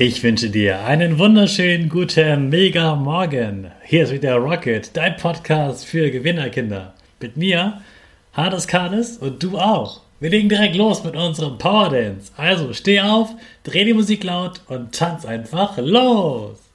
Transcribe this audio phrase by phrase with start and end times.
[0.00, 3.72] Ich wünsche dir einen wunderschönen guten Mega Morgen.
[3.82, 6.94] Hier ist wieder Rocket, dein Podcast für Gewinnerkinder.
[7.20, 7.80] Mit mir,
[8.32, 10.02] Hades Kanis und du auch.
[10.20, 12.30] Wir legen direkt los mit unserem Power Dance.
[12.36, 13.30] Also steh auf,
[13.64, 16.67] dreh die Musik laut und tanz einfach los.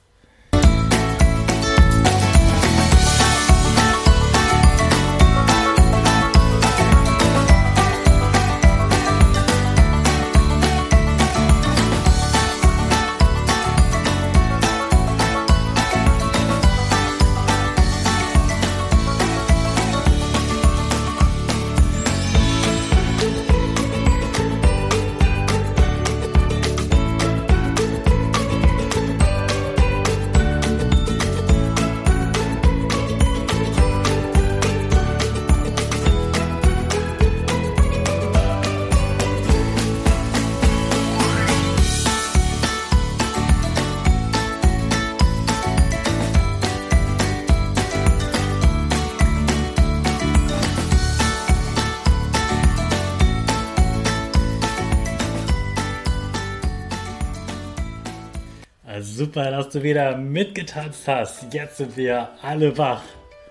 [59.16, 61.54] Super, dass du wieder mitgetanzt hast.
[61.54, 63.02] Jetzt sind wir alle wach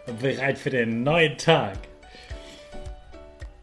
[0.07, 1.77] und bereit für den neuen Tag.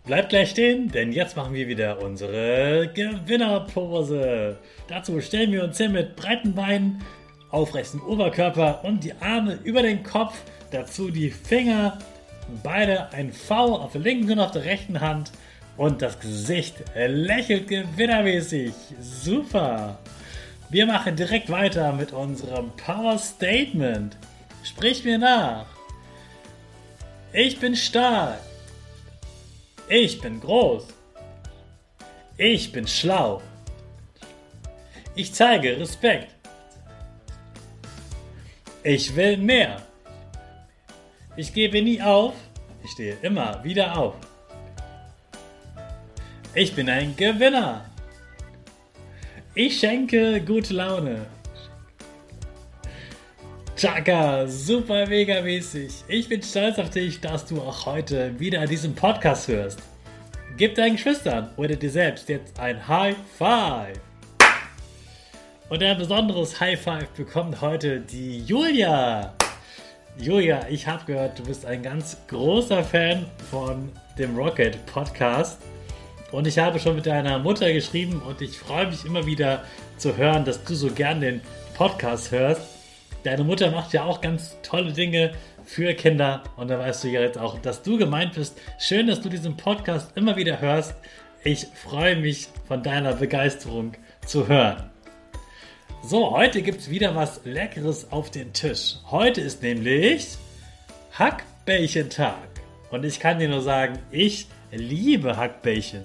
[0.06, 4.56] Bleib gleich stehen, denn jetzt machen wir wieder unsere Gewinnerpose.
[4.88, 7.04] Dazu stellen wir uns hin mit breiten Beinen,
[7.50, 10.38] aufrechtem Oberkörper und die Arme über den Kopf.
[10.70, 11.98] Dazu die Finger,
[12.62, 15.32] beide ein V auf der linken und auf der rechten Hand
[15.76, 18.72] und das Gesicht lächelt gewinnermäßig.
[19.02, 19.98] Super!
[20.70, 24.16] Wir machen direkt weiter mit unserem Power Statement.
[24.62, 25.66] Sprich mir nach.
[27.32, 28.38] Ich bin stark.
[29.88, 30.86] Ich bin groß.
[32.36, 33.42] Ich bin schlau.
[35.16, 36.32] Ich zeige Respekt.
[38.84, 39.82] Ich will mehr.
[41.37, 42.34] Ich gebe nie auf.
[42.84, 44.14] Ich stehe immer wieder auf.
[46.54, 47.89] Ich bin ein Gewinner.
[49.56, 51.27] Ich schenke gute Laune.
[53.77, 56.05] Chaka, super mega mäßig.
[56.06, 59.81] Ich bin stolz auf dich, dass du auch heute wieder diesen Podcast hörst.
[60.56, 63.99] Gib deinen Geschwistern oder dir selbst jetzt ein High Five.
[65.69, 69.34] Und ein besonderes High Five bekommt heute die Julia.
[70.17, 75.61] Julia, ich habe gehört, du bist ein ganz großer Fan von dem Rocket Podcast.
[76.32, 79.64] Und ich habe schon mit deiner Mutter geschrieben und ich freue mich immer wieder
[79.96, 81.41] zu hören, dass du so gern den
[81.74, 82.62] Podcast hörst.
[83.24, 85.32] Deine Mutter macht ja auch ganz tolle Dinge
[85.64, 88.56] für Kinder und da weißt du ja jetzt auch, dass du gemeint bist.
[88.78, 90.94] Schön, dass du diesen Podcast immer wieder hörst.
[91.42, 93.92] Ich freue mich von deiner Begeisterung
[94.24, 94.88] zu hören.
[96.02, 98.96] So, heute gibt es wieder was Leckeres auf den Tisch.
[99.10, 100.38] Heute ist nämlich
[101.12, 102.48] Hackbällchentag.
[102.90, 106.04] Und ich kann dir nur sagen, ich liebe Hackbällchen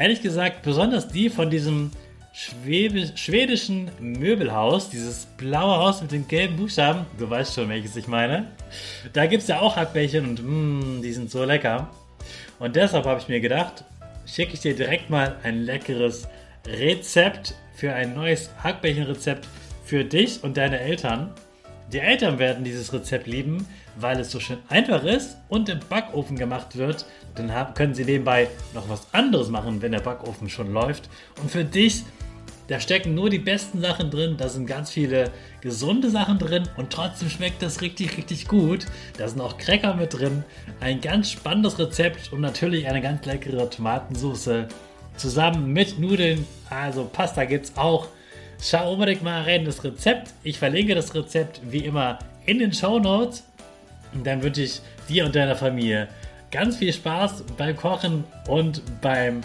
[0.00, 1.90] ehrlich gesagt, besonders die von diesem
[2.32, 8.08] Schwebe, schwedischen Möbelhaus, dieses blaue Haus mit den gelben Buchstaben, du weißt schon, welches ich
[8.08, 8.46] meine.
[9.12, 11.90] Da gibt es ja auch Hackbällchen und mh, die sind so lecker.
[12.58, 13.84] Und deshalb habe ich mir gedacht,
[14.24, 16.26] schicke ich dir direkt mal ein leckeres
[16.66, 19.46] Rezept für ein neues Hackbällchenrezept
[19.84, 21.34] für dich und deine Eltern.
[21.92, 26.38] Die Eltern werden dieses Rezept lieben, weil es so schön einfach ist und im Backofen
[26.38, 27.04] gemacht wird.
[27.34, 31.08] Dann können sie nebenbei noch was anderes machen, wenn der Backofen schon läuft.
[31.42, 32.04] Und für dich,
[32.68, 34.36] da stecken nur die besten Sachen drin.
[34.38, 38.86] Da sind ganz viele gesunde Sachen drin und trotzdem schmeckt das richtig, richtig gut.
[39.18, 40.44] Da sind auch Cracker mit drin.
[40.78, 44.68] Ein ganz spannendes Rezept und natürlich eine ganz leckere Tomatensauce
[45.16, 46.46] zusammen mit Nudeln.
[46.68, 48.06] Also Pasta gibt es auch.
[48.62, 50.34] Schau unbedingt mal rein das Rezept.
[50.42, 53.44] Ich verlinke das Rezept wie immer in den Show Notes.
[54.12, 56.08] Und dann wünsche ich dir und deiner Familie
[56.50, 59.40] ganz viel Spaß beim Kochen und beim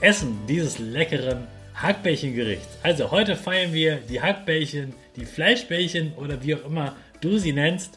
[0.00, 2.78] Essen dieses leckeren Hackbällchengerichts.
[2.84, 7.96] Also heute feiern wir die Hackbällchen, die Fleischbällchen oder wie auch immer du sie nennst.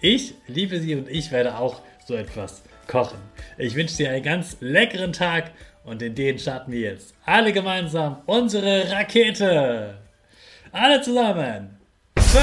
[0.00, 3.18] Ich liebe sie und ich werde auch so etwas kochen.
[3.56, 5.52] Ich wünsche dir einen ganz leckeren Tag
[5.84, 9.94] und in den starten wir jetzt alle gemeinsam unsere Rakete.
[10.72, 11.78] Alle zusammen.
[12.18, 12.34] 5,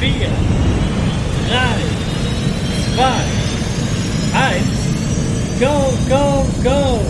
[0.00, 0.10] 4,
[1.48, 1.66] 3,
[2.96, 3.04] 2,
[4.34, 4.64] 1,
[5.60, 7.05] go, go, go!